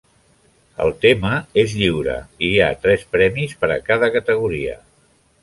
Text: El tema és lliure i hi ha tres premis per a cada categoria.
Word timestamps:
El 0.85 0.93
tema 1.03 1.33
és 1.63 1.75
lliure 1.81 2.15
i 2.47 2.49
hi 2.49 2.57
ha 2.61 2.71
tres 2.87 3.05
premis 3.17 3.55
per 3.61 3.71
a 3.77 3.79
cada 3.93 4.11
categoria. 4.19 4.77